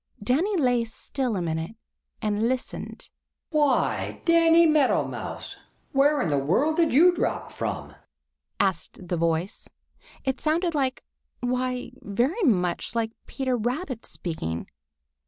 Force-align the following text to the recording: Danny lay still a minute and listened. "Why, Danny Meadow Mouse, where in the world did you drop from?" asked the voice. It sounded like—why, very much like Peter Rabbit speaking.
Danny 0.23 0.57
lay 0.57 0.83
still 0.83 1.35
a 1.35 1.43
minute 1.43 1.75
and 2.23 2.49
listened. 2.49 3.07
"Why, 3.51 4.23
Danny 4.25 4.65
Meadow 4.65 5.07
Mouse, 5.07 5.57
where 5.91 6.19
in 6.23 6.31
the 6.31 6.39
world 6.39 6.77
did 6.77 6.91
you 6.91 7.13
drop 7.13 7.51
from?" 7.51 7.93
asked 8.59 9.07
the 9.09 9.15
voice. 9.15 9.69
It 10.25 10.41
sounded 10.41 10.73
like—why, 10.73 11.91
very 12.01 12.41
much 12.41 12.95
like 12.95 13.11
Peter 13.27 13.55
Rabbit 13.55 14.07
speaking. 14.07 14.65